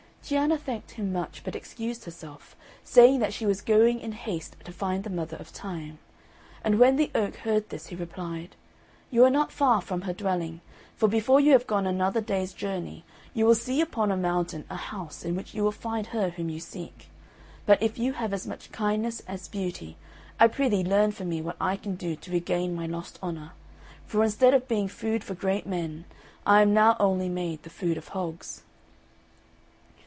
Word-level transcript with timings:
Cianna 0.23 0.57
thanked 0.57 0.91
him 0.91 1.11
much, 1.11 1.41
but 1.43 1.55
excused 1.57 2.05
herself, 2.05 2.55
saying 2.85 3.19
that 3.19 3.33
she 3.33 3.45
was 3.45 3.59
going 3.59 3.99
in 3.99 4.11
haste 4.13 4.55
to 4.63 4.71
find 4.71 5.03
the 5.03 5.09
Mother 5.09 5.35
of 5.35 5.51
Time. 5.51 5.97
And 6.63 6.79
when 6.79 6.95
the 6.95 7.11
oak 7.13 7.37
heard 7.37 7.67
this 7.67 7.87
he 7.87 7.95
replied, 7.97 8.55
"You 9.09 9.25
are 9.25 9.29
not 9.31 9.51
far 9.51 9.81
from 9.81 10.01
her 10.01 10.13
dwelling; 10.13 10.61
for 10.95 11.09
before 11.09 11.41
you 11.41 11.51
have 11.51 11.67
gone 11.67 11.85
another 11.85 12.21
day's 12.21 12.53
journey, 12.53 13.03
you 13.33 13.45
will 13.45 13.55
see 13.55 13.81
upon 13.81 14.09
a 14.09 14.15
mountain 14.15 14.63
a 14.69 14.75
house, 14.77 15.25
in 15.25 15.35
which 15.35 15.53
you 15.53 15.63
will 15.65 15.71
find 15.73 16.07
her 16.07 16.29
whom 16.29 16.47
you 16.49 16.61
seek. 16.61 17.09
But 17.65 17.81
if 17.83 17.97
you 17.99 18.13
have 18.13 18.31
as 18.31 18.47
much 18.47 18.71
kindness 18.71 19.19
as 19.21 19.49
beauty, 19.49 19.97
I 20.39 20.47
prithee 20.47 20.83
learn 20.83 21.11
for 21.11 21.25
me 21.25 21.41
what 21.41 21.57
I 21.59 21.75
can 21.75 21.95
do 21.95 22.15
to 22.15 22.31
regain 22.31 22.73
my 22.73 22.85
lost 22.85 23.19
honour; 23.21 23.51
for 24.05 24.23
instead 24.23 24.53
of 24.53 24.67
being 24.69 24.87
food 24.87 25.25
for 25.25 25.33
great 25.35 25.67
men, 25.67 26.05
I 26.45 26.61
am 26.61 26.73
now 26.73 26.95
only 27.01 27.27
made 27.27 27.63
the 27.63 27.69
food 27.69 27.97
of 27.97 28.09
hogs." 28.09 28.61